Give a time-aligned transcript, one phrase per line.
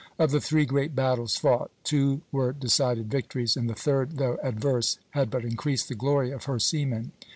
[0.17, 4.97] Of the three great battles fought two were decided victories; and the third, though adverse,
[5.11, 7.11] had but increased the glory of her seamen.